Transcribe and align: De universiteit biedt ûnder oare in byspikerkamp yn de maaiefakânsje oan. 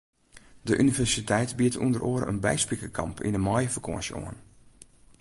De 0.67 0.77
universiteit 0.81 1.55
biedt 1.59 1.79
ûnder 1.85 2.03
oare 2.11 2.27
in 2.31 2.43
byspikerkamp 2.45 3.15
yn 3.27 3.35
de 3.35 3.41
maaiefakânsje 3.47 4.13
oan. 4.25 4.37